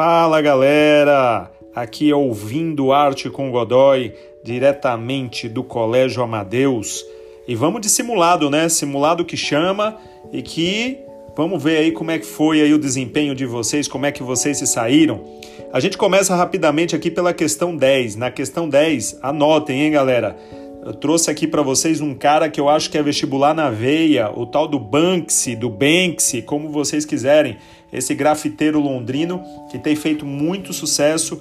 Fala 0.00 0.40
galera, 0.40 1.50
aqui 1.74 2.08
é 2.08 2.14
ouvindo 2.14 2.92
Arte 2.92 3.28
com 3.28 3.50
Godoy, 3.50 4.14
diretamente 4.44 5.48
do 5.48 5.64
Colégio 5.64 6.22
Amadeus. 6.22 7.04
E 7.48 7.56
vamos 7.56 7.80
de 7.80 7.88
simulado, 7.88 8.48
né? 8.48 8.68
Simulado 8.68 9.24
que 9.24 9.36
chama 9.36 9.96
e 10.32 10.40
que 10.40 10.98
vamos 11.36 11.60
ver 11.60 11.78
aí 11.78 11.90
como 11.90 12.12
é 12.12 12.18
que 12.20 12.26
foi 12.26 12.60
aí 12.62 12.72
o 12.72 12.78
desempenho 12.78 13.34
de 13.34 13.44
vocês, 13.44 13.88
como 13.88 14.06
é 14.06 14.12
que 14.12 14.22
vocês 14.22 14.56
se 14.58 14.68
saíram. 14.68 15.20
A 15.72 15.80
gente 15.80 15.98
começa 15.98 16.32
rapidamente 16.36 16.94
aqui 16.94 17.10
pela 17.10 17.34
questão 17.34 17.76
10. 17.76 18.14
Na 18.14 18.30
questão 18.30 18.68
10, 18.68 19.18
anotem, 19.20 19.82
hein, 19.82 19.90
galera? 19.90 20.36
Eu 20.86 20.94
trouxe 20.94 21.28
aqui 21.28 21.44
para 21.48 21.60
vocês 21.60 22.00
um 22.00 22.14
cara 22.14 22.48
que 22.48 22.60
eu 22.60 22.68
acho 22.68 22.88
que 22.88 22.96
é 22.96 23.02
vestibular 23.02 23.52
na 23.52 23.68
veia, 23.68 24.30
o 24.30 24.46
tal 24.46 24.68
do 24.68 24.78
Banksy, 24.78 25.56
do 25.56 25.68
Banksy, 25.68 26.40
como 26.42 26.70
vocês 26.70 27.04
quiserem. 27.04 27.56
Esse 27.92 28.14
grafiteiro 28.14 28.80
londrino 28.80 29.42
que 29.70 29.78
tem 29.78 29.96
feito 29.96 30.26
muito 30.26 30.72
sucesso 30.72 31.40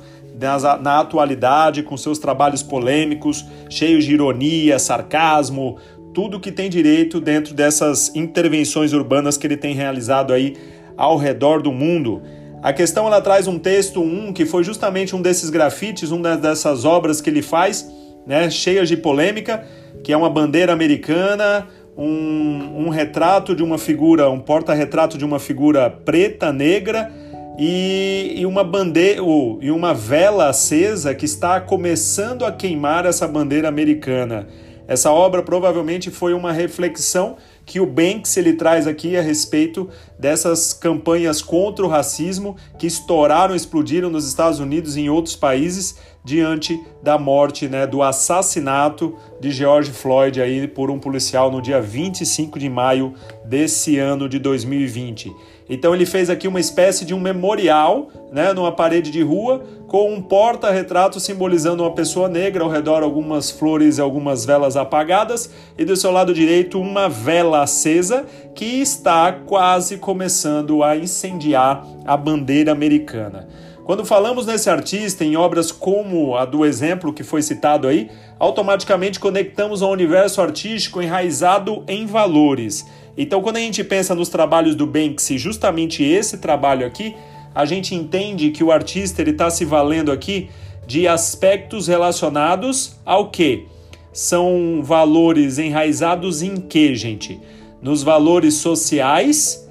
na, 0.81 0.99
atualidade, 0.99 1.83
com 1.83 1.97
seus 1.97 2.19
trabalhos 2.19 2.61
polêmicos, 2.61 3.45
cheios 3.69 4.05
de 4.05 4.13
ironia, 4.13 4.77
sarcasmo, 4.77 5.77
tudo 6.13 6.39
que 6.39 6.51
tem 6.51 6.69
direito 6.69 7.19
dentro 7.19 7.53
dessas 7.53 8.15
intervenções 8.15 8.93
urbanas 8.93 9.37
que 9.37 9.45
ele 9.47 9.57
tem 9.57 9.73
realizado 9.73 10.33
aí 10.33 10.55
ao 10.95 11.17
redor 11.17 11.61
do 11.61 11.71
mundo. 11.71 12.21
A 12.61 12.73
questão 12.73 13.05
ela 13.05 13.21
traz 13.21 13.47
um 13.47 13.59
texto 13.59 14.01
um 14.01 14.33
que 14.33 14.45
foi 14.45 14.63
justamente 14.63 15.15
um 15.15 15.21
desses 15.21 15.49
grafites, 15.49 16.11
uma 16.11 16.35
dessas 16.35 16.85
obras 16.85 17.21
que 17.21 17.29
ele 17.29 17.41
faz 17.41 17.87
né, 18.25 18.49
cheias 18.49 18.89
de 18.89 18.97
polêmica, 18.97 19.63
que 20.03 20.11
é 20.11 20.17
uma 20.17 20.29
bandeira 20.29 20.73
americana, 20.73 21.67
um, 21.97 22.85
um 22.85 22.89
retrato 22.89 23.55
de 23.55 23.63
uma 23.63 23.77
figura, 23.77 24.29
um 24.29 24.39
porta-retrato 24.39 25.17
de 25.17 25.25
uma 25.25 25.39
figura 25.39 25.89
preta, 25.89 26.53
negra, 26.53 27.11
e, 27.57 28.35
e 28.37 28.45
uma 28.45 28.63
bandeira 28.63 29.21
e 29.61 29.71
uma 29.71 29.93
vela 29.93 30.47
acesa 30.47 31.15
que 31.15 31.25
está 31.25 31.59
começando 31.59 32.45
a 32.45 32.51
queimar 32.51 33.05
essa 33.05 33.27
bandeira 33.27 33.67
americana. 33.67 34.47
Essa 34.87 35.11
obra 35.11 35.41
provavelmente 35.41 36.11
foi 36.11 36.33
uma 36.33 36.51
reflexão 36.51 37.35
que 37.67 37.81
o 37.81 37.85
Banks 37.85 38.37
ele 38.37 38.53
traz 38.53 38.87
aqui 38.87 39.17
a 39.17 39.21
respeito 39.21 39.89
dessas 40.17 40.71
campanhas 40.71 41.41
contra 41.41 41.85
o 41.85 41.89
racismo 41.89 42.55
que 42.79 42.87
estouraram, 42.87 43.53
explodiram 43.53 44.09
nos 44.09 44.25
Estados 44.25 44.59
Unidos 44.59 44.95
e 44.95 45.01
em 45.01 45.09
outros 45.09 45.35
países 45.35 45.97
diante 46.23 46.81
da 47.03 47.17
morte, 47.17 47.67
né, 47.67 47.85
do 47.85 48.01
assassinato 48.01 49.15
de 49.39 49.51
George 49.51 49.91
Floyd 49.91 50.41
aí 50.41 50.65
por 50.65 50.89
um 50.89 50.97
policial 50.97 51.51
no 51.51 51.61
dia 51.61 51.81
25 51.81 52.57
de 52.57 52.69
maio 52.69 53.13
desse 53.45 53.99
ano 53.99 54.29
de 54.29 54.39
2020. 54.39 55.29
Então 55.69 55.93
ele 55.93 56.05
fez 56.05 56.29
aqui 56.29 56.47
uma 56.47 56.59
espécie 56.59 57.03
de 57.03 57.13
um 57.13 57.19
memorial, 57.19 58.09
né, 58.31 58.53
numa 58.53 58.71
parede 58.71 59.11
de 59.11 59.21
rua, 59.21 59.63
com 59.87 60.13
um 60.13 60.21
porta-retrato 60.21 61.19
simbolizando 61.19 61.83
uma 61.83 61.91
pessoa 61.91 62.27
negra, 62.27 62.63
ao 62.63 62.69
redor 62.69 63.03
algumas 63.03 63.51
flores 63.51 63.97
e 63.97 64.01
algumas 64.01 64.45
velas 64.45 64.75
apagadas, 64.77 65.49
e 65.77 65.85
do 65.85 65.95
seu 65.95 66.11
lado 66.11 66.33
direito 66.33 66.79
uma 66.79 67.09
vela 67.09 67.61
acesa 67.63 68.25
que 68.55 68.65
está 68.81 69.31
quase 69.31 69.97
começando 69.97 70.83
a 70.83 70.95
incendiar 70.95 71.85
a 72.05 72.15
bandeira 72.15 72.71
americana. 72.71 73.47
Quando 73.87 74.05
falamos 74.05 74.45
nesse 74.45 74.69
artista 74.69 75.23
em 75.23 75.37
obras 75.37 75.71
como 75.71 76.35
a 76.35 76.43
do 76.43 76.65
exemplo 76.65 77.13
que 77.13 77.23
foi 77.23 77.41
citado 77.41 77.87
aí, 77.87 78.09
automaticamente 78.37 79.17
conectamos 79.17 79.81
ao 79.81 79.91
universo 79.91 80.41
artístico 80.41 81.01
enraizado 81.01 81.85
em 81.87 82.05
valores. 82.05 82.85
Então, 83.17 83.41
quando 83.41 83.57
a 83.57 83.59
gente 83.59 83.83
pensa 83.83 84.13
nos 84.13 84.29
trabalhos 84.29 84.75
do 84.75 84.85
Banksy, 84.85 85.37
justamente 85.37 86.03
esse 86.03 86.37
trabalho 86.37 86.85
aqui, 86.85 87.15
a 87.55 87.65
gente 87.65 87.95
entende 87.95 88.51
que 88.51 88.63
o 88.63 88.71
artista 88.71 89.21
ele 89.21 89.31
está 89.31 89.49
se 89.49 89.65
valendo 89.65 90.11
aqui 90.11 90.49
de 90.85 91.07
aspectos 91.07 91.87
relacionados 91.87 92.99
ao 93.03 93.29
que? 93.29 93.65
São 94.13 94.81
valores 94.83 95.57
enraizados 95.57 96.41
em 96.41 96.57
que, 96.57 96.95
gente? 96.95 97.39
Nos 97.81 98.03
valores 98.03 98.55
sociais 98.55 99.67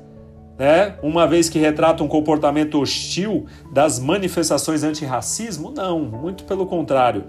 né? 0.58 0.94
uma 1.02 1.26
vez 1.26 1.48
que 1.48 1.58
retrata 1.58 2.02
um 2.02 2.08
comportamento 2.08 2.80
hostil 2.80 3.46
das 3.72 3.98
manifestações 3.98 4.82
antirracismo? 4.82 5.70
Não, 5.70 6.00
muito 6.00 6.44
pelo 6.44 6.66
contrário. 6.66 7.24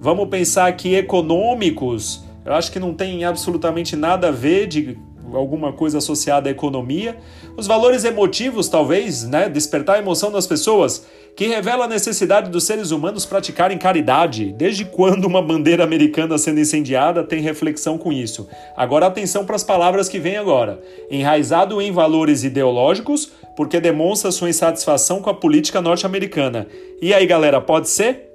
Vamos 0.00 0.28
pensar 0.28 0.72
que 0.72 0.94
econômicos, 0.94 2.24
eu 2.44 2.52
acho 2.54 2.72
que 2.72 2.80
não 2.80 2.92
tem 2.92 3.24
absolutamente 3.24 3.94
nada 3.94 4.28
a 4.28 4.32
ver 4.32 4.66
de 4.66 4.98
alguma 5.32 5.72
coisa 5.72 5.98
associada 5.98 6.48
à 6.48 6.52
economia. 6.52 7.16
Os 7.56 7.66
valores 7.66 8.04
emotivos, 8.04 8.68
talvez, 8.68 9.24
né? 9.24 9.48
despertar 9.48 9.96
a 9.96 9.98
emoção 9.98 10.30
das 10.30 10.46
pessoas 10.46 11.06
que 11.34 11.46
revela 11.46 11.86
a 11.86 11.88
necessidade 11.88 12.50
dos 12.50 12.64
seres 12.64 12.90
humanos 12.90 13.24
praticarem 13.24 13.78
caridade. 13.78 14.52
Desde 14.52 14.84
quando 14.84 15.24
uma 15.24 15.40
bandeira 15.40 15.82
americana 15.82 16.36
sendo 16.36 16.60
incendiada 16.60 17.24
tem 17.24 17.40
reflexão 17.40 17.96
com 17.96 18.12
isso? 18.12 18.48
Agora 18.76 19.06
atenção 19.06 19.44
para 19.44 19.56
as 19.56 19.64
palavras 19.64 20.08
que 20.08 20.18
vêm 20.18 20.36
agora. 20.36 20.80
Enraizado 21.10 21.80
em 21.80 21.90
valores 21.90 22.44
ideológicos, 22.44 23.32
porque 23.56 23.80
demonstra 23.80 24.30
sua 24.30 24.50
insatisfação 24.50 25.22
com 25.22 25.30
a 25.30 25.34
política 25.34 25.80
norte-americana. 25.80 26.66
E 27.00 27.12
aí, 27.14 27.26
galera, 27.26 27.60
pode 27.60 27.88
ser? 27.88 28.31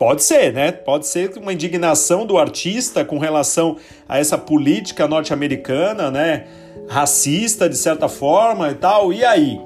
Pode 0.00 0.22
ser, 0.22 0.54
né? 0.54 0.72
Pode 0.72 1.06
ser 1.06 1.30
uma 1.36 1.52
indignação 1.52 2.24
do 2.24 2.38
artista 2.38 3.04
com 3.04 3.18
relação 3.18 3.76
a 4.08 4.18
essa 4.18 4.38
política 4.38 5.06
norte-americana, 5.06 6.10
né? 6.10 6.46
Racista, 6.88 7.68
de 7.68 7.76
certa 7.76 8.08
forma 8.08 8.70
e 8.70 8.74
tal. 8.76 9.12
E 9.12 9.22
aí? 9.22 9.60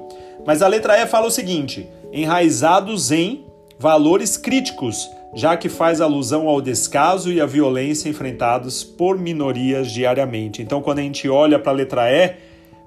Mas 0.45 0.61
a 0.61 0.67
letra 0.67 1.01
E 1.01 1.07
fala 1.07 1.27
o 1.27 1.31
seguinte: 1.31 1.87
enraizados 2.11 3.13
em 3.13 3.45
valores 3.79 4.35
críticos, 4.35 5.09
já 5.33 5.55
que 5.55 5.69
faz 5.69 6.01
alusão 6.01 6.49
ao 6.49 6.59
descaso 6.59 7.31
e 7.31 7.39
à 7.39 7.45
violência 7.45 8.09
enfrentados 8.09 8.83
por 8.83 9.17
minorias 9.17 9.89
diariamente. 9.89 10.61
Então, 10.61 10.81
quando 10.81 10.99
a 10.99 11.03
gente 11.03 11.29
olha 11.29 11.57
para 11.57 11.71
a 11.71 11.75
letra 11.75 12.11
E, 12.11 12.35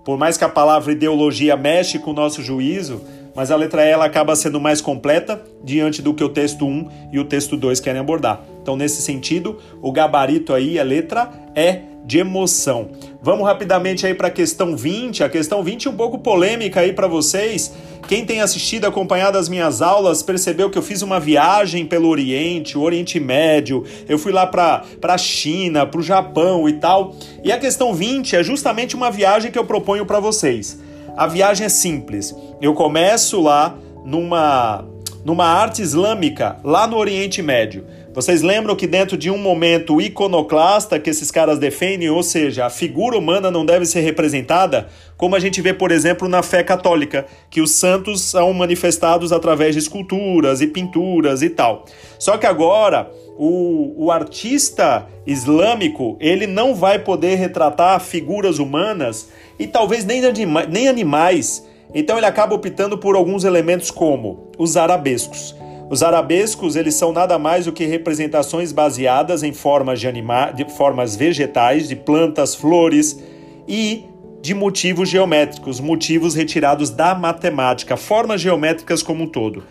por 0.04 0.18
mais 0.18 0.36
que 0.36 0.44
a 0.44 0.50
palavra 0.50 0.92
ideologia 0.92 1.56
mexe 1.56 1.98
com 1.98 2.10
o 2.10 2.14
nosso 2.14 2.42
juízo, 2.42 3.00
mas 3.34 3.50
a 3.50 3.56
letra 3.56 3.84
E 3.84 3.90
ela 3.90 4.04
acaba 4.04 4.34
sendo 4.36 4.60
mais 4.60 4.80
completa 4.80 5.42
diante 5.62 6.02
do 6.02 6.14
que 6.14 6.24
o 6.24 6.28
texto 6.28 6.66
1 6.66 6.88
e 7.12 7.18
o 7.18 7.24
texto 7.24 7.56
2 7.56 7.80
querem 7.80 8.00
abordar. 8.00 8.42
Então, 8.62 8.76
nesse 8.76 9.00
sentido, 9.02 9.58
o 9.80 9.92
gabarito 9.92 10.52
aí, 10.52 10.78
a 10.78 10.82
letra 10.82 11.30
E 11.54 11.88
de 12.08 12.18
emoção. 12.18 12.88
Vamos 13.22 13.46
rapidamente 13.46 14.06
aí 14.06 14.14
para 14.14 14.28
a 14.28 14.30
questão 14.30 14.74
20. 14.74 15.22
A 15.22 15.28
questão 15.28 15.62
20 15.62 15.88
é 15.88 15.90
um 15.90 15.94
pouco 15.94 16.18
polêmica 16.18 16.80
aí 16.80 16.94
para 16.94 17.06
vocês. 17.06 17.70
Quem 18.08 18.24
tem 18.24 18.40
assistido, 18.40 18.86
acompanhado 18.86 19.36
as 19.36 19.46
minhas 19.46 19.82
aulas, 19.82 20.22
percebeu 20.22 20.70
que 20.70 20.78
eu 20.78 20.82
fiz 20.82 21.02
uma 21.02 21.20
viagem 21.20 21.84
pelo 21.84 22.08
Oriente, 22.08 22.78
o 22.78 22.80
Oriente 22.80 23.20
Médio. 23.20 23.84
Eu 24.08 24.18
fui 24.18 24.32
lá 24.32 24.46
para 24.46 24.82
a 25.02 25.18
China, 25.18 25.84
para 25.84 26.00
o 26.00 26.02
Japão 26.02 26.66
e 26.66 26.72
tal. 26.72 27.14
E 27.44 27.52
a 27.52 27.58
questão 27.58 27.92
20 27.92 28.36
é 28.36 28.42
justamente 28.42 28.96
uma 28.96 29.10
viagem 29.10 29.50
que 29.50 29.58
eu 29.58 29.66
proponho 29.66 30.06
para 30.06 30.18
vocês. 30.18 30.78
A 31.18 31.26
viagem 31.26 31.66
é 31.66 31.68
simples. 31.68 32.32
Eu 32.62 32.74
começo 32.74 33.42
lá 33.42 33.76
numa 34.04 34.84
numa 35.24 35.46
arte 35.46 35.82
islâmica 35.82 36.58
lá 36.62 36.86
no 36.86 36.96
Oriente 36.96 37.42
Médio. 37.42 37.84
Vocês 38.14 38.40
lembram 38.40 38.76
que 38.76 38.86
dentro 38.86 39.16
de 39.16 39.28
um 39.28 39.36
momento 39.36 40.00
iconoclasta 40.00 40.98
que 40.98 41.10
esses 41.10 41.30
caras 41.30 41.58
defendem, 41.58 42.08
ou 42.08 42.22
seja, 42.22 42.66
a 42.66 42.70
figura 42.70 43.18
humana 43.18 43.50
não 43.50 43.66
deve 43.66 43.84
ser 43.84 44.00
representada, 44.00 44.88
como 45.16 45.34
a 45.34 45.40
gente 45.40 45.60
vê, 45.60 45.74
por 45.74 45.90
exemplo, 45.90 46.28
na 46.28 46.42
fé 46.42 46.62
católica, 46.62 47.26
que 47.50 47.60
os 47.60 47.72
santos 47.72 48.22
são 48.22 48.52
manifestados 48.54 49.32
através 49.32 49.74
de 49.74 49.80
esculturas 49.80 50.60
e 50.60 50.68
pinturas 50.68 51.42
e 51.42 51.50
tal. 51.50 51.84
Só 52.18 52.38
que 52.38 52.46
agora 52.46 53.10
o, 53.36 54.06
o 54.06 54.10
artista 54.10 55.06
islâmico 55.26 56.16
ele 56.20 56.46
não 56.46 56.74
vai 56.74 56.98
poder 56.98 57.36
retratar 57.36 58.00
figuras 58.00 58.58
humanas 58.58 59.28
e 59.58 59.66
talvez 59.66 60.04
nem, 60.04 60.24
anima, 60.24 60.64
nem 60.64 60.88
animais. 60.88 61.66
Então 61.94 62.16
ele 62.16 62.26
acaba 62.26 62.54
optando 62.54 62.98
por 62.98 63.16
alguns 63.16 63.44
elementos 63.44 63.90
como 63.90 64.50
os 64.58 64.76
arabescos. 64.76 65.54
Os 65.90 66.02
arabescos 66.02 66.76
eles 66.76 66.94
são 66.94 67.12
nada 67.12 67.38
mais 67.38 67.64
do 67.64 67.72
que 67.72 67.86
representações 67.86 68.72
baseadas 68.72 69.42
em 69.42 69.52
formas, 69.52 69.98
de, 69.98 70.06
anima 70.06 70.50
de 70.50 70.70
formas 70.70 71.16
vegetais, 71.16 71.88
de 71.88 71.96
plantas, 71.96 72.54
flores 72.54 73.18
e 73.66 74.04
de 74.42 74.54
motivos 74.54 75.08
geométricos, 75.08 75.80
motivos 75.80 76.34
retirados 76.34 76.90
da 76.90 77.14
matemática, 77.14 77.96
formas 77.96 78.40
geométricas 78.40 79.02
como 79.02 79.24
um 79.24 79.26
todo. 79.26 79.64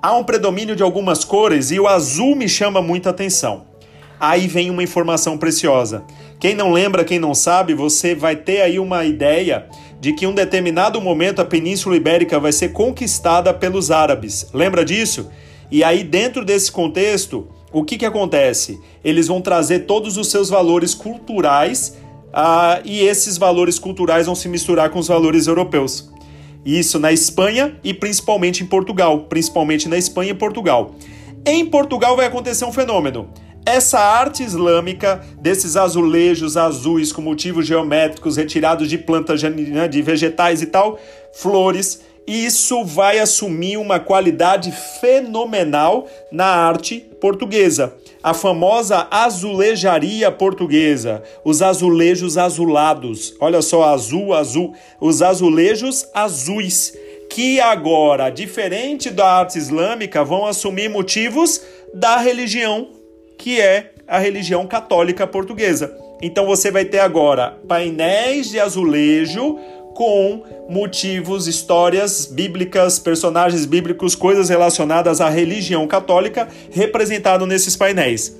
Há 0.00 0.14
um 0.14 0.24
predomínio 0.24 0.76
de 0.76 0.82
algumas 0.82 1.24
cores 1.24 1.70
e 1.70 1.80
o 1.80 1.88
azul 1.88 2.36
me 2.36 2.48
chama 2.48 2.82
muita 2.82 3.10
atenção. 3.10 3.64
Aí 4.20 4.46
vem 4.46 4.70
uma 4.70 4.82
informação 4.82 5.38
preciosa. 5.38 6.04
Quem 6.42 6.56
não 6.56 6.72
lembra, 6.72 7.04
quem 7.04 7.20
não 7.20 7.36
sabe, 7.36 7.72
você 7.72 8.16
vai 8.16 8.34
ter 8.34 8.62
aí 8.62 8.80
uma 8.80 9.04
ideia 9.04 9.68
de 10.00 10.12
que 10.12 10.24
em 10.24 10.28
um 10.28 10.34
determinado 10.34 11.00
momento 11.00 11.38
a 11.38 11.44
Península 11.44 11.94
Ibérica 11.94 12.40
vai 12.40 12.50
ser 12.50 12.72
conquistada 12.72 13.54
pelos 13.54 13.92
árabes. 13.92 14.48
Lembra 14.52 14.84
disso? 14.84 15.30
E 15.70 15.84
aí, 15.84 16.02
dentro 16.02 16.44
desse 16.44 16.72
contexto, 16.72 17.46
o 17.72 17.84
que, 17.84 17.96
que 17.96 18.04
acontece? 18.04 18.80
Eles 19.04 19.28
vão 19.28 19.40
trazer 19.40 19.86
todos 19.86 20.16
os 20.16 20.32
seus 20.32 20.50
valores 20.50 20.94
culturais 20.94 21.96
uh, 22.30 22.82
e 22.84 23.02
esses 23.02 23.38
valores 23.38 23.78
culturais 23.78 24.26
vão 24.26 24.34
se 24.34 24.48
misturar 24.48 24.90
com 24.90 24.98
os 24.98 25.06
valores 25.06 25.46
europeus. 25.46 26.10
Isso 26.66 26.98
na 26.98 27.12
Espanha 27.12 27.78
e 27.84 27.94
principalmente 27.94 28.64
em 28.64 28.66
Portugal, 28.66 29.26
principalmente 29.28 29.88
na 29.88 29.96
Espanha 29.96 30.32
e 30.32 30.34
Portugal. 30.34 30.96
Em 31.46 31.64
Portugal 31.64 32.16
vai 32.16 32.26
acontecer 32.26 32.64
um 32.64 32.72
fenômeno. 32.72 33.30
Essa 33.64 34.00
arte 34.00 34.42
islâmica 34.42 35.24
desses 35.38 35.76
azulejos 35.76 36.56
azuis 36.56 37.12
com 37.12 37.22
motivos 37.22 37.64
geométricos 37.64 38.36
retirados 38.36 38.88
de 38.88 38.98
plantas, 38.98 39.40
de 39.40 40.02
vegetais 40.02 40.62
e 40.62 40.66
tal, 40.66 40.98
flores, 41.32 42.02
isso 42.26 42.84
vai 42.84 43.20
assumir 43.20 43.76
uma 43.76 44.00
qualidade 44.00 44.72
fenomenal 45.00 46.08
na 46.30 46.46
arte 46.46 47.06
portuguesa. 47.20 47.94
A 48.20 48.34
famosa 48.34 49.06
azulejaria 49.10 50.30
portuguesa, 50.30 51.22
os 51.44 51.62
azulejos 51.62 52.36
azulados. 52.36 53.34
Olha 53.40 53.62
só, 53.62 53.84
azul, 53.84 54.34
azul, 54.34 54.74
os 55.00 55.22
azulejos 55.22 56.06
azuis, 56.12 56.94
que 57.30 57.60
agora, 57.60 58.28
diferente 58.28 59.08
da 59.08 59.38
arte 59.38 59.56
islâmica, 59.56 60.24
vão 60.24 60.46
assumir 60.46 60.88
motivos 60.88 61.60
da 61.94 62.18
religião 62.18 63.01
que 63.42 63.60
é 63.60 63.90
a 64.06 64.20
religião 64.20 64.68
católica 64.68 65.26
portuguesa. 65.26 65.92
Então 66.22 66.46
você 66.46 66.70
vai 66.70 66.84
ter 66.84 67.00
agora 67.00 67.58
painéis 67.66 68.48
de 68.50 68.60
azulejo 68.60 69.58
com 69.96 70.44
motivos, 70.70 71.48
histórias 71.48 72.24
bíblicas, 72.24 73.00
personagens 73.00 73.66
bíblicos, 73.66 74.14
coisas 74.14 74.48
relacionadas 74.48 75.20
à 75.20 75.28
religião 75.28 75.88
católica 75.88 76.46
representado 76.70 77.44
nesses 77.44 77.74
painéis. 77.74 78.32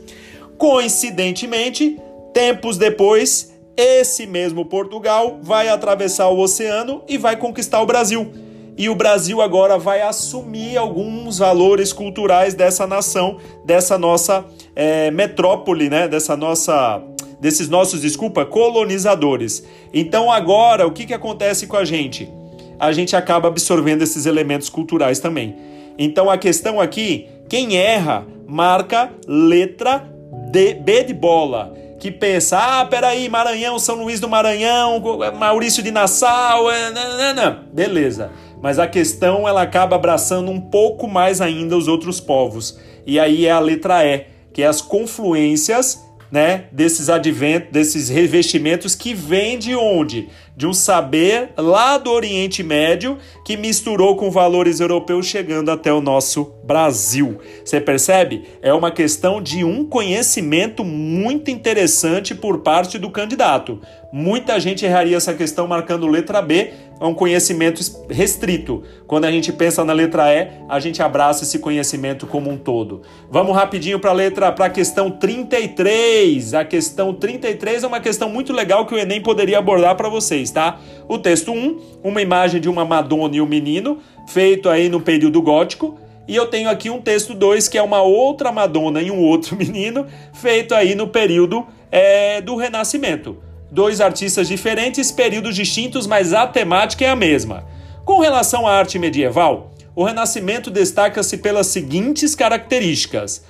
Coincidentemente, 0.56 1.98
tempos 2.32 2.78
depois, 2.78 3.52
esse 3.76 4.24
mesmo 4.24 4.66
Portugal 4.66 5.40
vai 5.42 5.68
atravessar 5.68 6.28
o 6.28 6.38
oceano 6.38 7.02
e 7.08 7.18
vai 7.18 7.36
conquistar 7.36 7.82
o 7.82 7.86
Brasil 7.86 8.32
e 8.76 8.88
o 8.88 8.94
Brasil 8.94 9.42
agora 9.42 9.78
vai 9.78 10.00
assumir 10.00 10.76
alguns 10.76 11.38
valores 11.38 11.92
culturais 11.92 12.54
dessa 12.54 12.86
nação, 12.86 13.38
dessa 13.64 13.98
nossa 13.98 14.44
é, 14.74 15.10
metrópole, 15.10 15.88
né? 15.88 16.08
Dessa 16.08 16.36
nossa, 16.36 17.02
desses 17.40 17.68
nossos, 17.68 18.00
desculpa, 18.00 18.44
colonizadores. 18.44 19.64
Então 19.92 20.30
agora 20.30 20.86
o 20.86 20.92
que, 20.92 21.06
que 21.06 21.14
acontece 21.14 21.66
com 21.66 21.76
a 21.76 21.84
gente? 21.84 22.30
A 22.78 22.92
gente 22.92 23.14
acaba 23.14 23.48
absorvendo 23.48 24.02
esses 24.02 24.26
elementos 24.26 24.68
culturais 24.68 25.18
também. 25.20 25.56
Então 25.98 26.30
a 26.30 26.36
questão 26.36 26.80
aqui, 26.80 27.28
quem 27.48 27.76
erra 27.76 28.26
marca 28.46 29.10
letra 29.26 30.04
D, 30.50 30.74
B 30.74 31.04
de 31.04 31.14
bola 31.14 31.74
que 31.98 32.10
pensa, 32.10 32.58
ah, 32.58 32.84
peraí, 32.84 33.28
Maranhão, 33.28 33.78
São 33.78 33.94
Luís 33.94 34.18
do 34.18 34.28
Maranhão, 34.28 35.00
Maurício 35.38 35.84
de 35.84 35.92
Nassau, 35.92 36.68
é, 36.68 36.90
não, 36.90 37.16
não, 37.16 37.34
não. 37.34 37.58
beleza 37.72 38.32
mas 38.62 38.78
a 38.78 38.86
questão 38.86 39.46
ela 39.48 39.60
acaba 39.60 39.96
abraçando 39.96 40.48
um 40.48 40.60
pouco 40.60 41.08
mais 41.08 41.40
ainda 41.40 41.76
os 41.76 41.88
outros 41.88 42.20
povos. 42.20 42.78
E 43.04 43.18
aí 43.18 43.44
é 43.44 43.50
a 43.50 43.58
letra 43.58 44.06
E, 44.06 44.26
que 44.52 44.62
é 44.62 44.66
as 44.66 44.80
confluências 44.80 46.04
né, 46.30 46.64
desses 46.72 47.10
adventos, 47.10 47.70
desses 47.70 48.08
revestimentos 48.08 48.94
que 48.94 49.12
vêm 49.12 49.58
de 49.58 49.74
onde? 49.74 50.28
De 50.56 50.66
um 50.66 50.72
saber 50.72 51.50
lá 51.56 51.96
do 51.96 52.10
Oriente 52.10 52.62
Médio 52.62 53.18
que 53.44 53.56
misturou 53.56 54.16
com 54.16 54.30
valores 54.30 54.80
europeus 54.80 55.26
chegando 55.26 55.70
até 55.70 55.92
o 55.92 56.00
nosso 56.00 56.52
Brasil. 56.64 57.38
Você 57.64 57.80
percebe? 57.80 58.44
É 58.60 58.72
uma 58.72 58.90
questão 58.90 59.40
de 59.40 59.64
um 59.64 59.84
conhecimento 59.84 60.84
muito 60.84 61.50
interessante 61.50 62.34
por 62.34 62.58
parte 62.58 62.98
do 62.98 63.10
candidato. 63.10 63.80
Muita 64.12 64.60
gente 64.60 64.84
erraria 64.84 65.16
essa 65.16 65.32
questão 65.32 65.66
marcando 65.66 66.06
letra 66.06 66.42
B, 66.42 66.70
é 67.00 67.04
um 67.04 67.14
conhecimento 67.14 67.80
restrito. 68.08 68.84
Quando 69.08 69.24
a 69.24 69.30
gente 69.32 69.52
pensa 69.52 69.84
na 69.84 69.92
letra 69.92 70.32
E, 70.32 70.48
a 70.68 70.78
gente 70.78 71.02
abraça 71.02 71.42
esse 71.42 71.58
conhecimento 71.58 72.28
como 72.28 72.48
um 72.48 72.56
todo. 72.56 73.02
Vamos 73.28 73.56
rapidinho 73.56 73.98
para 73.98 74.10
a 74.10 74.12
letra, 74.12 74.52
para 74.52 74.66
a 74.66 74.70
questão 74.70 75.10
33. 75.10 76.54
A 76.54 76.64
questão 76.64 77.12
33 77.12 77.82
é 77.82 77.86
uma 77.88 77.98
questão 77.98 78.28
muito 78.28 78.52
legal 78.52 78.86
que 78.86 78.94
o 78.94 78.98
Enem 78.98 79.20
poderia 79.20 79.58
abordar 79.58 79.96
para 79.96 80.08
vocês, 80.42 80.50
tá? 80.50 80.78
O 81.08 81.18
texto 81.18 81.52
1, 81.52 81.80
uma 82.02 82.20
imagem 82.20 82.60
de 82.60 82.68
uma 82.68 82.84
Madonna 82.84 83.36
e 83.36 83.40
um 83.40 83.46
menino, 83.46 83.98
feito 84.26 84.68
aí 84.68 84.88
no 84.88 85.00
período 85.00 85.40
gótico. 85.40 85.98
E 86.26 86.36
eu 86.36 86.46
tenho 86.46 86.68
aqui 86.68 86.90
um 86.90 87.00
texto 87.00 87.34
2, 87.34 87.68
que 87.68 87.78
é 87.78 87.82
uma 87.82 88.02
outra 88.02 88.52
Madonna 88.52 89.00
e 89.00 89.10
um 89.10 89.20
outro 89.20 89.56
menino, 89.56 90.06
feito 90.32 90.74
aí 90.74 90.94
no 90.94 91.08
período 91.08 91.66
é, 91.90 92.40
do 92.40 92.56
Renascimento 92.56 93.38
dois 93.70 94.02
artistas 94.02 94.48
diferentes, 94.48 95.10
períodos 95.10 95.56
distintos, 95.56 96.06
mas 96.06 96.34
a 96.34 96.46
temática 96.46 97.06
é 97.06 97.08
a 97.08 97.16
mesma. 97.16 97.64
Com 98.04 98.20
relação 98.20 98.66
à 98.66 98.72
arte 98.72 98.98
medieval, 98.98 99.70
o 99.96 100.04
Renascimento 100.04 100.70
destaca-se 100.70 101.38
pelas 101.38 101.68
seguintes 101.68 102.34
características. 102.34 103.42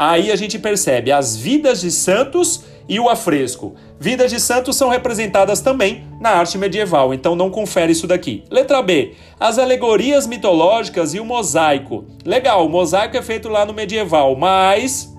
Aí 0.00 0.30
a 0.30 0.36
gente 0.36 0.60
percebe 0.60 1.10
as 1.10 1.36
vidas 1.36 1.80
de 1.80 1.90
santos 1.90 2.62
e 2.88 3.00
o 3.00 3.08
afresco. 3.08 3.74
Vidas 3.98 4.30
de 4.30 4.38
santos 4.38 4.76
são 4.76 4.88
representadas 4.88 5.60
também 5.60 6.04
na 6.20 6.30
arte 6.30 6.56
medieval, 6.56 7.12
então 7.12 7.34
não 7.34 7.50
confere 7.50 7.90
isso 7.90 8.06
daqui. 8.06 8.44
Letra 8.48 8.80
B. 8.80 9.14
As 9.40 9.58
alegorias 9.58 10.24
mitológicas 10.24 11.14
e 11.14 11.18
o 11.18 11.24
mosaico. 11.24 12.04
Legal, 12.24 12.64
o 12.64 12.68
mosaico 12.68 13.16
é 13.16 13.22
feito 13.22 13.48
lá 13.48 13.66
no 13.66 13.74
medieval, 13.74 14.36
mas 14.36 15.12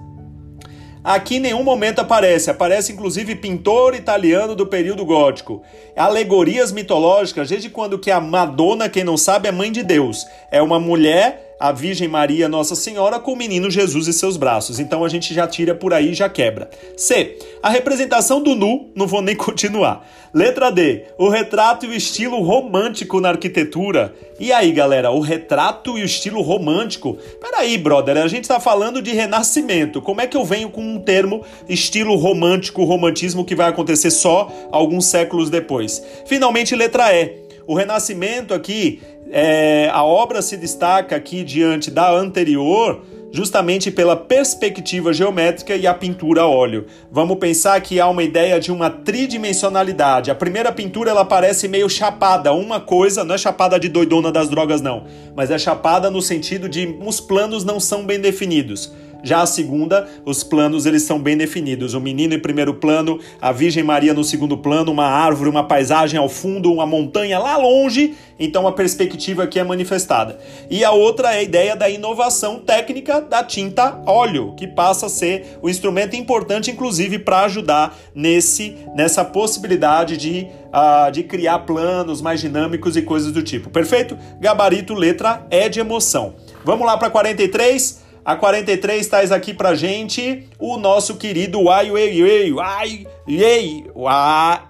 Aqui 1.04 1.38
em 1.38 1.40
nenhum 1.40 1.64
momento 1.64 2.00
aparece, 2.00 2.50
aparece 2.50 2.92
inclusive 2.92 3.34
pintor 3.36 3.96
italiano 3.96 4.54
do 4.54 4.68
período 4.68 5.06
gótico. 5.06 5.62
Alegorias 5.96 6.72
mitológicas, 6.74 7.50
desde 7.50 7.70
quando 7.70 7.98
que 7.98 8.12
a 8.12 8.20
Madonna, 8.20 8.90
quem 8.90 9.04
não 9.04 9.16
sabe, 9.16 9.48
é 9.48 9.52
mãe 9.52 9.72
de 9.72 9.82
Deus. 9.82 10.26
É 10.52 10.62
uma 10.62 10.78
mulher 10.78 11.49
a 11.60 11.74
Virgem 11.74 12.08
Maria 12.08 12.48
Nossa 12.48 12.74
Senhora 12.74 13.20
com 13.20 13.34
o 13.34 13.36
menino 13.36 13.70
Jesus 13.70 14.08
e 14.08 14.14
seus 14.14 14.38
braços. 14.38 14.80
Então 14.80 15.04
a 15.04 15.10
gente 15.10 15.34
já 15.34 15.46
tira 15.46 15.76
por 15.76 15.94
aí 15.94 16.12
e 16.12 16.14
já 16.14 16.30
quebra. 16.30 16.70
C. 16.96 17.38
A 17.62 17.70
representação 17.70 18.42
do 18.42 18.56
nu, 18.56 18.90
não 18.96 19.06
vou 19.06 19.22
nem 19.22 19.36
continuar. 19.38 20.08
Letra 20.34 20.72
D. 20.72 21.06
O 21.18 21.28
retrato 21.28 21.86
e 21.86 21.90
o 21.90 21.94
estilo 21.94 22.42
romântico 22.42 23.20
na 23.20 23.30
arquitetura. 23.30 24.14
E 24.40 24.54
aí, 24.54 24.72
galera, 24.72 25.12
o 25.12 25.20
retrato 25.20 25.98
e 25.98 26.02
o 26.02 26.06
estilo 26.06 26.42
romântico? 26.42 27.18
Peraí, 27.42 27.78
brother, 27.78 28.16
a 28.18 28.28
gente 28.28 28.48
tá 28.48 28.60
falando 28.60 29.02
de 29.02 29.12
renascimento. 29.12 30.02
Como 30.02 30.22
é 30.22 30.28
que 30.28 30.38
eu 30.38 30.46
venho 30.46 30.70
com 30.70 30.82
um 30.82 31.00
termo 31.00 31.44
estilo 31.68 32.16
romântico, 32.16 32.86
romantismo 32.86 33.44
que 33.44 33.56
vai 33.56 33.68
acontecer 33.68 34.12
só 34.12 34.50
alguns 34.72 35.08
séculos 35.08 35.50
depois? 35.50 36.02
Finalmente, 36.26 36.76
letra 36.76 37.14
E. 37.14 37.50
O 37.68 37.76
renascimento 37.76 38.54
aqui 38.54 39.00
é, 39.32 39.90
a 39.92 40.04
obra 40.04 40.42
se 40.42 40.58
destaca 40.58 41.16
aqui 41.16 41.44
diante 41.44 41.92
da 41.92 42.12
anterior 42.12 43.02
justamente 43.32 43.92
pela 43.92 44.16
perspectiva 44.16 45.14
geométrica 45.14 45.76
e 45.76 45.86
a 45.86 45.94
pintura 45.94 46.42
a 46.42 46.48
óleo. 46.48 46.86
Vamos 47.12 47.38
pensar 47.38 47.80
que 47.82 48.00
há 48.00 48.08
uma 48.08 48.24
ideia 48.24 48.60
de 48.60 48.72
uma 48.72 48.90
tridimensionalidade. 48.90 50.32
A 50.32 50.36
primeira 50.36 50.72
pintura 50.72 51.12
ela 51.12 51.24
parece 51.24 51.68
meio 51.68 51.90
chapada, 51.90 52.52
uma 52.54 52.80
coisa, 52.80 53.24
não 53.24 53.36
é 53.36 53.38
chapada 53.38 53.80
de 53.80 53.88
doidona 53.88 54.32
das 54.32 54.50
drogas 54.50 54.82
não, 54.82 55.06
mas 55.36 55.52
é 55.52 55.58
chapada 55.58 56.10
no 56.10 56.22
sentido 56.22 56.68
de 56.68 56.98
os 57.06 57.20
planos 57.20 57.64
não 57.64 57.80
são 57.80 58.06
bem 58.06 58.20
definidos. 58.20 58.92
Já 59.24 59.42
a 59.42 59.46
segunda, 59.46 60.08
os 60.26 60.44
planos 60.44 60.86
eles 60.86 61.04
são 61.04 61.20
bem 61.20 61.36
definidos. 61.36 61.94
O 61.94 62.00
menino 62.00 62.34
em 62.34 62.40
primeiro 62.40 62.74
plano, 62.74 63.20
a 63.42 63.52
Virgem 63.52 63.84
Maria 63.84 64.14
no 64.14 64.24
segundo 64.24 64.58
plano, 64.58 64.92
uma 64.92 65.08
árvore, 65.08 65.50
uma 65.50 65.64
paisagem 65.64 66.20
ao 66.20 66.30
fundo, 66.30 66.72
uma 66.72 66.86
montanha 66.86 67.38
lá 67.38 67.58
longe. 67.58 68.16
Então 68.40 68.66
a 68.66 68.72
perspectiva 68.72 69.44
aqui 69.44 69.60
é 69.60 69.64
manifestada. 69.64 70.40
E 70.70 70.84
a 70.84 70.92
outra 70.92 71.34
é 71.34 71.40
a 71.40 71.44
ideia 71.44 71.76
da 71.76 71.90
inovação 71.90 72.60
técnica 72.60 73.20
da 73.20 73.44
tinta 73.44 74.02
óleo, 74.06 74.54
que 74.56 74.68
passa 74.68 75.08
a 75.08 75.10
ser 75.10 75.58
o 75.62 75.70
instrumento 75.70 76.16
importante, 76.16 76.72
inclusive, 76.72 77.20
para 77.20 77.42
ajudar 77.42 77.98
nesse 78.16 78.78
nessa 78.96 79.26
possibilidade 79.26 80.18
de, 80.18 80.48
uh, 80.68 81.12
de 81.12 81.24
criar 81.24 81.60
planos 81.60 82.22
mais 82.22 82.40
dinâmicos 82.40 82.96
e 82.96 83.02
coisas 83.02 83.32
do 83.32 83.44
tipo. 83.44 83.70
Perfeito? 83.70 84.18
Gabarito, 84.40 84.94
letra 84.94 85.46
é 85.50 85.68
de 85.68 85.80
emoção. 85.80 86.36
Vamos 86.64 86.86
lá 86.86 86.98
para 86.98 87.10
43. 87.10 88.09
A 88.24 88.36
43 88.36 89.08
traz 89.08 89.32
aqui 89.32 89.54
pra 89.54 89.76
gente 89.76 90.48
o 90.60 90.78
nosso 90.78 91.16
querido 91.16 91.70
Ai 91.70 91.90
Weiwei. 91.90 92.54
Ai 92.60 93.08
Weiwei. 93.28 93.86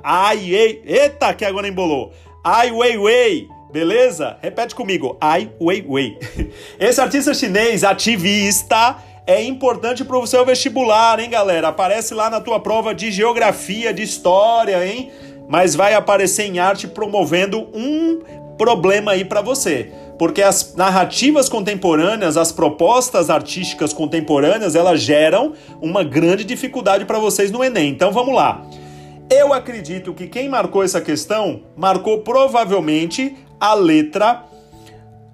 Ai 0.03 0.37
Weiwei. 0.37 0.81
Eita, 0.85 1.33
que 1.33 1.43
agora 1.43 1.67
embolou. 1.67 2.11
Ai 2.43 2.71
Weiwei. 2.71 3.47
Beleza? 3.71 4.37
Repete 4.41 4.75
comigo. 4.75 5.17
Ai 5.19 5.51
Weiwei. 5.59 6.17
Esse 6.79 7.01
artista 7.01 7.33
chinês 7.33 7.83
ativista 7.83 8.97
é 9.25 9.43
importante 9.43 10.03
para 10.03 10.17
o 10.17 10.25
seu 10.25 10.45
vestibular, 10.45 11.19
hein, 11.19 11.29
galera? 11.29 11.67
Aparece 11.67 12.13
lá 12.13 12.29
na 12.29 12.39
tua 12.39 12.59
prova 12.59 12.95
de 12.95 13.11
geografia, 13.11 13.93
de 13.93 14.03
história, 14.03 14.85
hein? 14.87 15.11
Mas 15.47 15.75
vai 15.75 15.93
aparecer 15.93 16.45
em 16.45 16.59
arte 16.59 16.87
promovendo 16.87 17.67
um 17.73 18.21
problema 18.57 19.11
aí 19.11 19.25
para 19.25 19.41
você 19.41 19.91
porque 20.19 20.41
as 20.41 20.75
narrativas 20.75 21.47
contemporâneas, 21.47 22.35
as 22.35 22.51
propostas 22.51 23.29
artísticas 23.29 23.93
contemporâneas, 23.93 24.75
elas 24.75 25.01
geram 25.01 25.53
uma 25.81 26.03
grande 26.03 26.43
dificuldade 26.43 27.05
para 27.05 27.17
vocês 27.17 27.49
no 27.49 27.63
Enem. 27.63 27.89
Então 27.89 28.11
vamos 28.11 28.35
lá. 28.35 28.61
Eu 29.31 29.53
acredito 29.53 30.13
que 30.13 30.27
quem 30.27 30.49
marcou 30.49 30.83
essa 30.83 30.99
questão 30.99 31.61
marcou 31.77 32.19
provavelmente 32.19 33.37
a 33.57 33.73
letra 33.73 34.43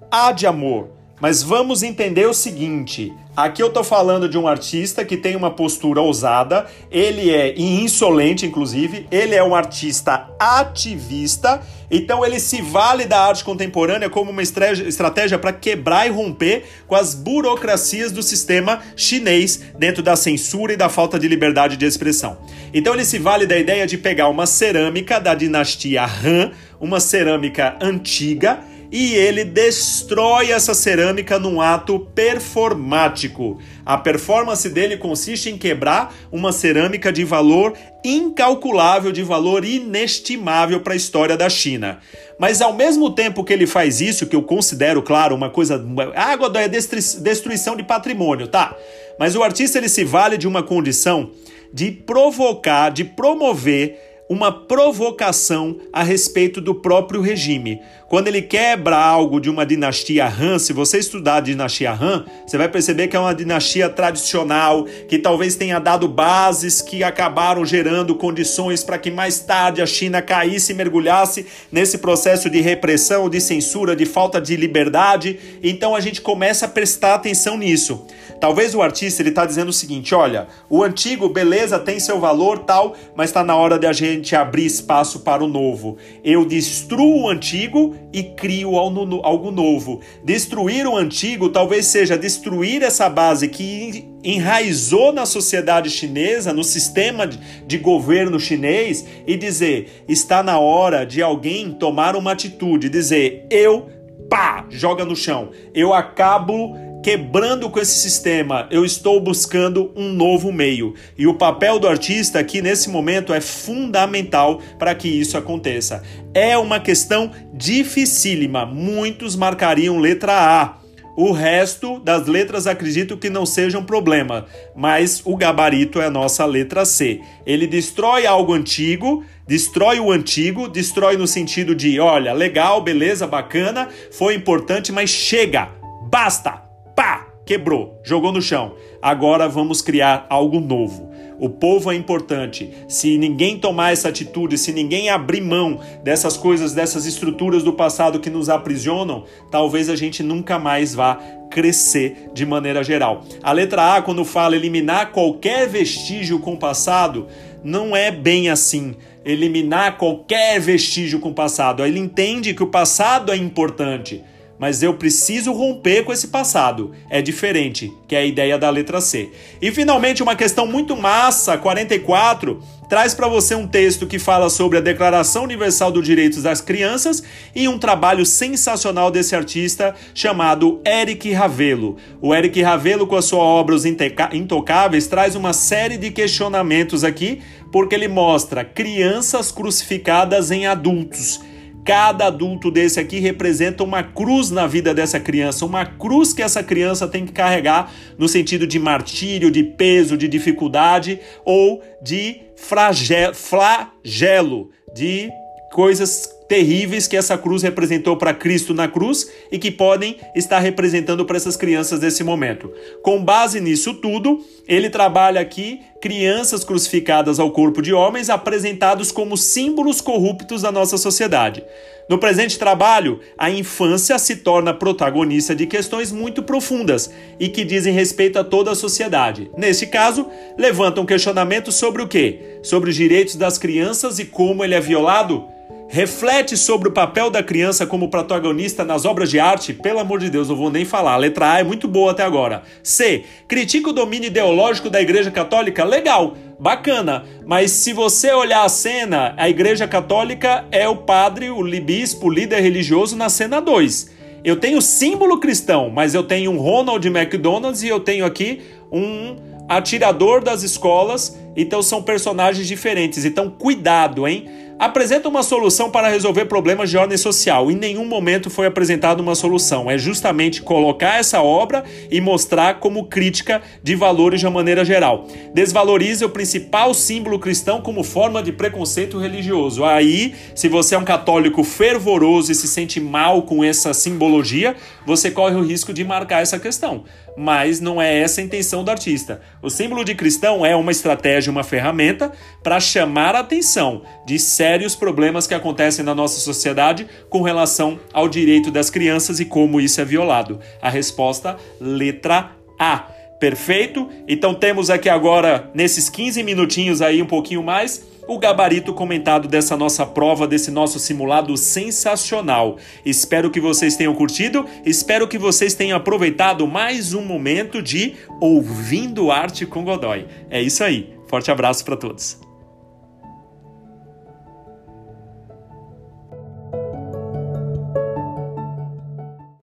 A 0.08 0.30
de 0.30 0.46
amor. 0.46 0.95
Mas 1.20 1.42
vamos 1.42 1.82
entender 1.82 2.26
o 2.26 2.34
seguinte: 2.34 3.12
aqui 3.34 3.62
eu 3.62 3.70
tô 3.70 3.82
falando 3.82 4.28
de 4.28 4.36
um 4.36 4.46
artista 4.46 5.04
que 5.04 5.16
tem 5.16 5.34
uma 5.34 5.50
postura 5.50 6.00
ousada, 6.00 6.66
ele 6.90 7.30
é 7.30 7.58
insolente, 7.58 8.44
inclusive, 8.44 9.06
ele 9.10 9.34
é 9.34 9.42
um 9.42 9.54
artista 9.54 10.28
ativista, 10.38 11.62
então 11.90 12.24
ele 12.24 12.38
se 12.38 12.60
vale 12.60 13.06
da 13.06 13.18
arte 13.18 13.44
contemporânea 13.44 14.10
como 14.10 14.30
uma 14.30 14.42
estratégia 14.42 15.38
para 15.38 15.54
quebrar 15.54 16.06
e 16.06 16.10
romper 16.10 16.64
com 16.86 16.94
as 16.94 17.14
burocracias 17.14 18.12
do 18.12 18.22
sistema 18.22 18.80
chinês 18.94 19.62
dentro 19.78 20.02
da 20.02 20.16
censura 20.16 20.74
e 20.74 20.76
da 20.76 20.90
falta 20.90 21.18
de 21.18 21.28
liberdade 21.28 21.78
de 21.78 21.86
expressão. 21.86 22.36
Então 22.74 22.92
ele 22.92 23.06
se 23.06 23.18
vale 23.18 23.46
da 23.46 23.56
ideia 23.56 23.86
de 23.86 23.96
pegar 23.96 24.28
uma 24.28 24.44
cerâmica 24.44 25.18
da 25.18 25.34
dinastia 25.34 26.04
Han, 26.04 26.50
uma 26.78 27.00
cerâmica 27.00 27.74
antiga, 27.80 28.60
e 28.90 29.14
ele 29.14 29.44
destrói 29.44 30.50
essa 30.50 30.74
cerâmica 30.74 31.38
num 31.38 31.60
ato 31.60 32.00
performático. 32.14 33.58
A 33.84 33.98
performance 33.98 34.68
dele 34.68 34.96
consiste 34.96 35.50
em 35.50 35.58
quebrar 35.58 36.14
uma 36.30 36.52
cerâmica 36.52 37.12
de 37.12 37.24
valor 37.24 37.74
incalculável, 38.04 39.10
de 39.10 39.22
valor 39.22 39.64
inestimável 39.64 40.80
para 40.80 40.92
a 40.92 40.96
história 40.96 41.36
da 41.36 41.48
China. 41.48 41.98
Mas 42.38 42.60
ao 42.60 42.72
mesmo 42.72 43.10
tempo 43.10 43.42
que 43.42 43.52
ele 43.52 43.66
faz 43.66 44.00
isso, 44.00 44.26
que 44.26 44.36
eu 44.36 44.42
considero, 44.42 45.02
claro, 45.02 45.34
uma 45.34 45.50
coisa. 45.50 45.84
Água 46.14 46.52
é 46.60 46.68
destruição 46.68 47.76
de 47.76 47.82
patrimônio, 47.82 48.46
tá? 48.46 48.76
Mas 49.18 49.34
o 49.34 49.42
artista 49.42 49.78
ele 49.78 49.88
se 49.88 50.04
vale 50.04 50.36
de 50.36 50.46
uma 50.46 50.62
condição 50.62 51.30
de 51.72 51.90
provocar, 51.90 52.90
de 52.90 53.04
promover 53.04 54.05
uma 54.28 54.50
provocação 54.50 55.76
a 55.92 56.02
respeito 56.02 56.60
do 56.60 56.74
próprio 56.74 57.20
regime. 57.20 57.80
Quando 58.08 58.28
ele 58.28 58.42
quebra 58.42 58.96
algo 58.96 59.40
de 59.40 59.50
uma 59.50 59.66
dinastia 59.66 60.26
Han, 60.26 60.60
se 60.60 60.72
você 60.72 60.98
estudar 60.98 61.36
a 61.36 61.40
dinastia 61.40 61.92
Han, 61.92 62.24
você 62.46 62.56
vai 62.56 62.68
perceber 62.68 63.08
que 63.08 63.16
é 63.16 63.20
uma 63.20 63.34
dinastia 63.34 63.88
tradicional, 63.88 64.84
que 65.08 65.18
talvez 65.18 65.56
tenha 65.56 65.80
dado 65.80 66.06
bases 66.06 66.80
que 66.80 67.02
acabaram 67.02 67.64
gerando 67.64 68.14
condições 68.14 68.84
para 68.84 68.98
que 68.98 69.10
mais 69.10 69.40
tarde 69.40 69.82
a 69.82 69.86
China 69.86 70.22
caísse 70.22 70.72
e 70.72 70.74
mergulhasse 70.74 71.46
nesse 71.70 71.98
processo 71.98 72.48
de 72.48 72.60
repressão, 72.60 73.28
de 73.28 73.40
censura, 73.40 73.96
de 73.96 74.06
falta 74.06 74.40
de 74.40 74.54
liberdade. 74.54 75.38
Então 75.62 75.94
a 75.94 76.00
gente 76.00 76.20
começa 76.20 76.66
a 76.66 76.68
prestar 76.68 77.14
atenção 77.14 77.58
nisso. 77.58 78.06
Talvez 78.40 78.74
o 78.74 78.82
artista 78.82 79.22
ele 79.22 79.30
está 79.30 79.44
dizendo 79.44 79.68
o 79.68 79.72
seguinte: 79.72 80.14
olha, 80.14 80.46
o 80.68 80.82
antigo, 80.82 81.28
beleza, 81.28 81.78
tem 81.78 81.98
seu 81.98 82.20
valor 82.20 82.60
tal, 82.60 82.94
mas 83.14 83.30
está 83.30 83.42
na 83.42 83.56
hora 83.56 83.78
de 83.78 83.86
a 83.86 83.92
gente 83.92 84.34
abrir 84.34 84.66
espaço 84.66 85.20
para 85.20 85.42
o 85.42 85.48
novo. 85.48 85.96
Eu 86.22 86.44
destruo 86.44 87.22
o 87.22 87.28
antigo 87.28 87.96
e 88.12 88.22
crio 88.22 88.76
algo 88.76 89.50
novo. 89.50 90.00
Destruir 90.24 90.86
o 90.86 90.96
antigo 90.96 91.48
talvez 91.48 91.86
seja 91.86 92.16
destruir 92.18 92.82
essa 92.82 93.08
base 93.08 93.48
que 93.48 94.08
enraizou 94.24 95.12
na 95.12 95.24
sociedade 95.24 95.88
chinesa, 95.88 96.52
no 96.52 96.64
sistema 96.64 97.26
de 97.26 97.78
governo 97.78 98.40
chinês 98.40 99.06
e 99.26 99.36
dizer: 99.36 100.04
está 100.08 100.42
na 100.42 100.58
hora 100.58 101.06
de 101.06 101.22
alguém 101.22 101.72
tomar 101.72 102.16
uma 102.16 102.32
atitude, 102.32 102.88
dizer 102.88 103.46
eu 103.50 103.88
pá, 104.28 104.66
joga 104.68 105.04
no 105.04 105.14
chão. 105.14 105.50
Eu 105.74 105.94
acabo 105.94 106.76
quebrando 107.06 107.70
com 107.70 107.78
esse 107.78 108.00
sistema, 108.00 108.66
eu 108.68 108.84
estou 108.84 109.20
buscando 109.20 109.92
um 109.94 110.08
novo 110.12 110.50
meio. 110.50 110.92
E 111.16 111.24
o 111.28 111.34
papel 111.34 111.78
do 111.78 111.86
artista 111.86 112.40
aqui 112.40 112.60
nesse 112.60 112.90
momento 112.90 113.32
é 113.32 113.40
fundamental 113.40 114.60
para 114.76 114.92
que 114.92 115.06
isso 115.06 115.38
aconteça. 115.38 116.02
É 116.34 116.58
uma 116.58 116.80
questão 116.80 117.30
dificílima. 117.54 118.66
Muitos 118.66 119.36
marcariam 119.36 120.00
letra 120.00 120.32
A. 120.32 120.78
O 121.16 121.30
resto 121.30 122.00
das 122.00 122.26
letras 122.26 122.66
acredito 122.66 123.16
que 123.16 123.30
não 123.30 123.46
sejam 123.46 123.84
problema, 123.84 124.44
mas 124.74 125.22
o 125.24 125.36
gabarito 125.36 126.00
é 126.00 126.06
a 126.06 126.10
nossa 126.10 126.44
letra 126.44 126.84
C. 126.84 127.20
Ele 127.46 127.68
destrói 127.68 128.26
algo 128.26 128.52
antigo, 128.52 129.24
destrói 129.46 130.00
o 130.00 130.10
antigo, 130.10 130.66
destrói 130.66 131.16
no 131.16 131.28
sentido 131.28 131.72
de, 131.72 132.00
olha, 132.00 132.32
legal, 132.32 132.82
beleza, 132.82 133.28
bacana, 133.28 133.88
foi 134.10 134.34
importante, 134.34 134.90
mas 134.90 135.08
chega, 135.08 135.70
basta, 136.10 136.65
pá, 136.96 137.28
quebrou, 137.44 138.00
jogou 138.02 138.32
no 138.32 138.40
chão. 138.40 138.74
Agora 139.02 139.46
vamos 139.48 139.82
criar 139.82 140.26
algo 140.30 140.58
novo. 140.58 141.14
O 141.38 141.50
povo 141.50 141.92
é 141.92 141.94
importante. 141.94 142.72
Se 142.88 143.18
ninguém 143.18 143.58
tomar 143.58 143.92
essa 143.92 144.08
atitude, 144.08 144.56
se 144.56 144.72
ninguém 144.72 145.10
abrir 145.10 145.42
mão 145.42 145.78
dessas 146.02 146.34
coisas, 146.34 146.72
dessas 146.72 147.04
estruturas 147.04 147.62
do 147.62 147.74
passado 147.74 148.18
que 148.18 148.30
nos 148.30 148.48
aprisionam, 148.48 149.24
talvez 149.50 149.90
a 149.90 149.94
gente 149.94 150.22
nunca 150.22 150.58
mais 150.58 150.94
vá 150.94 151.16
crescer 151.50 152.30
de 152.32 152.46
maneira 152.46 152.82
geral. 152.82 153.22
A 153.42 153.52
letra 153.52 153.96
A, 153.96 154.02
quando 154.02 154.24
fala 154.24 154.56
eliminar 154.56 155.12
qualquer 155.12 155.68
vestígio 155.68 156.38
com 156.38 156.54
o 156.54 156.58
passado, 156.58 157.26
não 157.62 157.94
é 157.94 158.10
bem 158.10 158.48
assim. 158.48 158.94
Eliminar 159.22 159.98
qualquer 159.98 160.58
vestígio 160.58 161.20
com 161.20 161.28
o 161.28 161.34
passado. 161.34 161.84
Ele 161.84 161.98
entende 161.98 162.54
que 162.54 162.62
o 162.62 162.68
passado 162.68 163.30
é 163.30 163.36
importante 163.36 164.24
mas 164.58 164.82
eu 164.82 164.94
preciso 164.94 165.52
romper 165.52 166.04
com 166.04 166.12
esse 166.12 166.28
passado. 166.28 166.92
É 167.10 167.20
diferente, 167.20 167.92
que 168.08 168.14
é 168.14 168.20
a 168.20 168.24
ideia 168.24 168.58
da 168.58 168.70
letra 168.70 169.00
C. 169.00 169.30
E 169.60 169.70
finalmente, 169.70 170.22
uma 170.22 170.36
questão 170.36 170.66
muito 170.66 170.96
massa, 170.96 171.58
44, 171.58 172.62
traz 172.88 173.14
para 173.14 173.28
você 173.28 173.54
um 173.54 173.66
texto 173.66 174.06
que 174.06 174.18
fala 174.18 174.48
sobre 174.48 174.78
a 174.78 174.80
Declaração 174.80 175.44
Universal 175.44 175.90
dos 175.90 176.04
Direitos 176.04 176.42
das 176.42 176.60
Crianças 176.60 177.22
e 177.54 177.68
um 177.68 177.78
trabalho 177.78 178.24
sensacional 178.24 179.10
desse 179.10 179.34
artista 179.34 179.94
chamado 180.14 180.80
Eric 180.86 181.32
Ravelo. 181.32 181.96
O 182.20 182.34
Eric 182.34 182.62
Ravelo, 182.62 183.06
com 183.06 183.16
a 183.16 183.22
sua 183.22 183.42
obra 183.42 183.74
Os 183.74 183.84
Intocáveis, 183.84 185.06
traz 185.06 185.34
uma 185.34 185.52
série 185.52 185.96
de 185.96 186.10
questionamentos 186.10 187.04
aqui, 187.04 187.40
porque 187.72 187.94
ele 187.94 188.08
mostra 188.08 188.64
crianças 188.64 189.50
crucificadas 189.50 190.50
em 190.50 190.66
adultos 190.66 191.40
Cada 191.86 192.26
adulto 192.26 192.68
desse 192.68 192.98
aqui 192.98 193.20
representa 193.20 193.84
uma 193.84 194.02
cruz 194.02 194.50
na 194.50 194.66
vida 194.66 194.92
dessa 194.92 195.20
criança, 195.20 195.64
uma 195.64 195.86
cruz 195.86 196.32
que 196.32 196.42
essa 196.42 196.60
criança 196.60 197.06
tem 197.06 197.24
que 197.24 197.30
carregar 197.30 197.92
no 198.18 198.28
sentido 198.28 198.66
de 198.66 198.76
martírio, 198.76 199.52
de 199.52 199.62
peso, 199.62 200.16
de 200.16 200.26
dificuldade 200.26 201.20
ou 201.44 201.80
de 202.02 202.40
flagelo, 202.56 204.68
de 204.92 205.30
coisas 205.72 206.28
terríveis 206.48 207.06
que 207.06 207.16
essa 207.16 207.36
cruz 207.36 207.62
representou 207.62 208.16
para 208.16 208.34
Cristo 208.34 208.72
na 208.74 208.88
cruz 208.88 209.30
e 209.50 209.58
que 209.58 209.70
podem 209.70 210.16
estar 210.34 210.58
representando 210.58 211.24
para 211.24 211.36
essas 211.36 211.56
crianças 211.56 212.00
nesse 212.00 212.22
momento. 212.22 212.72
Com 213.02 213.22
base 213.22 213.60
nisso 213.60 213.94
tudo, 213.94 214.40
ele 214.66 214.90
trabalha 214.90 215.40
aqui 215.40 215.80
crianças 216.00 216.64
crucificadas 216.64 217.40
ao 217.40 217.50
corpo 217.50 217.82
de 217.82 217.92
homens 217.92 218.30
apresentados 218.30 219.10
como 219.10 219.36
símbolos 219.36 220.00
corruptos 220.00 220.62
da 220.62 220.70
nossa 220.70 220.96
sociedade. 220.96 221.64
No 222.08 222.18
presente 222.18 222.56
trabalho, 222.56 223.18
a 223.36 223.50
infância 223.50 224.16
se 224.18 224.36
torna 224.36 224.72
protagonista 224.72 225.56
de 225.56 225.66
questões 225.66 226.12
muito 226.12 226.40
profundas 226.40 227.10
e 227.40 227.48
que 227.48 227.64
dizem 227.64 227.92
respeito 227.92 228.38
a 228.38 228.44
toda 228.44 228.70
a 228.70 228.76
sociedade. 228.76 229.50
Neste 229.56 229.88
caso, 229.88 230.28
levanta 230.56 231.00
um 231.00 231.06
questionamento 231.06 231.72
sobre 231.72 232.02
o 232.02 232.06
quê? 232.06 232.60
Sobre 232.62 232.90
os 232.90 232.96
direitos 232.96 233.34
das 233.34 233.58
crianças 233.58 234.20
e 234.20 234.24
como 234.24 234.62
ele 234.62 234.74
é 234.74 234.80
violado? 234.80 235.55
Reflete 235.88 236.56
sobre 236.56 236.88
o 236.88 236.92
papel 236.92 237.30
da 237.30 237.42
criança 237.42 237.86
como 237.86 238.10
protagonista 238.10 238.84
nas 238.84 239.04
obras 239.04 239.30
de 239.30 239.38
arte? 239.38 239.72
Pelo 239.72 240.00
amor 240.00 240.18
de 240.18 240.28
Deus, 240.28 240.48
não 240.48 240.56
vou 240.56 240.70
nem 240.70 240.84
falar. 240.84 241.14
A 241.14 241.16
letra 241.16 241.52
A 241.52 241.60
é 241.60 241.64
muito 241.64 241.86
boa 241.86 242.10
até 242.10 242.24
agora. 242.24 242.62
C. 242.82 243.24
Critica 243.46 243.90
o 243.90 243.92
domínio 243.92 244.26
ideológico 244.26 244.90
da 244.90 245.00
Igreja 245.00 245.30
Católica? 245.30 245.84
Legal, 245.84 246.36
bacana. 246.58 247.24
Mas 247.46 247.70
se 247.70 247.92
você 247.92 248.32
olhar 248.32 248.64
a 248.64 248.68
cena, 248.68 249.32
a 249.36 249.48
Igreja 249.48 249.86
Católica 249.86 250.64
é 250.72 250.88
o 250.88 250.96
padre, 250.96 251.50
o 251.50 251.62
bispo, 251.80 252.26
o 252.26 252.30
líder 252.30 252.60
religioso 252.60 253.16
na 253.16 253.28
cena 253.28 253.60
2. 253.60 254.10
Eu 254.44 254.56
tenho 254.56 254.82
símbolo 254.82 255.38
cristão, 255.38 255.88
mas 255.88 256.14
eu 256.14 256.22
tenho 256.22 256.50
um 256.50 256.58
Ronald 256.58 257.06
McDonald's 257.06 257.82
e 257.82 257.88
eu 257.88 258.00
tenho 258.00 258.24
aqui 258.24 258.60
um 258.90 259.36
atirador 259.68 260.42
das 260.42 260.62
escolas. 260.62 261.38
Então 261.56 261.80
são 261.80 262.02
personagens 262.02 262.66
diferentes. 262.66 263.24
Então 263.24 263.48
cuidado, 263.48 264.26
hein? 264.26 264.48
Apresenta 264.78 265.28
uma 265.28 265.42
solução 265.42 265.90
para 265.90 266.08
resolver 266.08 266.44
problemas 266.44 266.90
de 266.90 266.98
ordem 266.98 267.16
social. 267.16 267.70
Em 267.70 267.76
nenhum 267.76 268.04
momento 268.04 268.50
foi 268.50 268.66
apresentada 268.66 269.22
uma 269.22 269.34
solução. 269.34 269.90
É 269.90 269.96
justamente 269.96 270.62
colocar 270.62 271.18
essa 271.18 271.40
obra 271.40 271.82
e 272.10 272.20
mostrar 272.20 272.78
como 272.78 273.06
crítica 273.06 273.62
de 273.82 273.94
valores 273.94 274.40
de 274.40 274.46
uma 274.46 274.52
maneira 274.52 274.84
geral. 274.84 275.26
Desvaloriza 275.54 276.26
o 276.26 276.30
principal 276.30 276.92
símbolo 276.92 277.38
cristão 277.38 277.80
como 277.80 278.02
forma 278.02 278.42
de 278.42 278.52
preconceito 278.52 279.18
religioso. 279.18 279.84
Aí, 279.84 280.34
se 280.54 280.68
você 280.68 280.94
é 280.94 280.98
um 280.98 281.04
católico 281.04 281.64
fervoroso 281.64 282.52
e 282.52 282.54
se 282.54 282.68
sente 282.68 283.00
mal 283.00 283.42
com 283.42 283.64
essa 283.64 283.94
simbologia, 283.94 284.76
você 285.06 285.30
corre 285.30 285.54
o 285.56 285.64
risco 285.64 285.92
de 285.92 286.04
marcar 286.04 286.42
essa 286.42 286.58
questão. 286.58 287.04
Mas 287.36 287.80
não 287.80 288.00
é 288.00 288.18
essa 288.18 288.40
a 288.40 288.44
intenção 288.44 288.82
do 288.82 288.90
artista. 288.90 289.40
O 289.62 289.68
símbolo 289.68 290.04
de 290.04 290.14
cristão 290.14 290.64
é 290.64 290.74
uma 290.74 290.90
estratégia, 290.90 291.50
uma 291.50 291.62
ferramenta 291.62 292.32
para 292.62 292.80
chamar 292.80 293.34
a 293.34 293.40
atenção 293.40 294.02
de 294.26 294.38
certo 294.38 294.65
sérios 294.66 294.96
problemas 294.96 295.46
que 295.46 295.54
acontecem 295.54 296.04
na 296.04 296.12
nossa 296.12 296.40
sociedade 296.40 297.06
com 297.30 297.40
relação 297.40 298.00
ao 298.12 298.28
direito 298.28 298.68
das 298.68 298.90
crianças 298.90 299.38
e 299.38 299.44
como 299.44 299.80
isso 299.80 300.00
é 300.00 300.04
violado. 300.04 300.58
A 300.82 300.90
resposta, 300.90 301.56
letra 301.80 302.50
A. 302.76 302.98
Perfeito? 303.38 304.08
Então 304.26 304.54
temos 304.54 304.90
aqui 304.90 305.08
agora, 305.08 305.70
nesses 305.72 306.08
15 306.08 306.42
minutinhos 306.42 307.00
aí, 307.00 307.22
um 307.22 307.26
pouquinho 307.26 307.62
mais, 307.62 308.08
o 308.26 308.40
gabarito 308.40 308.92
comentado 308.92 309.46
dessa 309.46 309.76
nossa 309.76 310.04
prova, 310.04 310.48
desse 310.48 310.72
nosso 310.72 310.98
simulado 310.98 311.56
sensacional. 311.56 312.76
Espero 313.04 313.52
que 313.52 313.60
vocês 313.60 313.94
tenham 313.94 314.16
curtido, 314.16 314.66
espero 314.84 315.28
que 315.28 315.38
vocês 315.38 315.74
tenham 315.74 315.96
aproveitado 315.96 316.66
mais 316.66 317.14
um 317.14 317.22
momento 317.22 317.80
de 317.80 318.14
Ouvindo 318.40 319.30
Arte 319.30 319.64
com 319.64 319.84
Godoy. 319.84 320.26
É 320.50 320.60
isso 320.60 320.82
aí. 320.82 321.14
Forte 321.28 321.52
abraço 321.52 321.84
para 321.84 321.96
todos. 321.96 322.45